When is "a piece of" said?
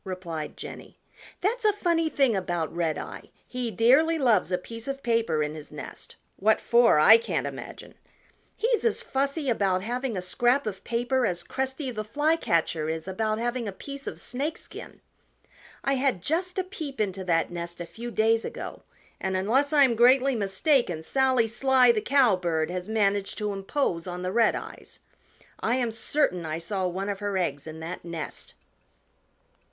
4.51-5.03, 13.67-14.19